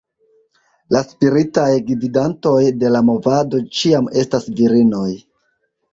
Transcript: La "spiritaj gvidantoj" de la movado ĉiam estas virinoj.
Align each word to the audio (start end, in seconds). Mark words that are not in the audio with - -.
La 0.95 1.01
"spiritaj 1.09 1.67
gvidantoj" 1.91 2.55
de 2.85 2.93
la 2.97 3.03
movado 3.11 3.61
ĉiam 3.81 4.11
estas 4.23 4.49
virinoj. 4.61 5.09